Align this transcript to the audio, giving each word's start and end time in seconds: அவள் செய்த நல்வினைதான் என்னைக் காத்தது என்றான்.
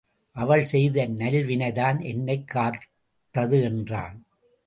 அவள் 0.31 0.65
செய்த 0.65 1.07
நல்வினைதான் 1.07 2.03
என்னைக் 2.03 2.47
காத்தது 2.47 3.61
என்றான். 3.61 4.25